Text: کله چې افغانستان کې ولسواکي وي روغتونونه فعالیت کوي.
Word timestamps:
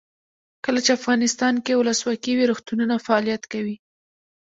کله 0.65 0.79
چې 0.85 0.91
افغانستان 0.99 1.53
کې 1.65 1.77
ولسواکي 1.79 2.33
وي 2.35 2.45
روغتونونه 2.51 2.95
فعالیت 3.05 3.43
کوي. 3.53 3.75